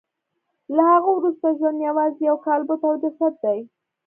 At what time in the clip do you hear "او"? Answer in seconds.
2.87-2.93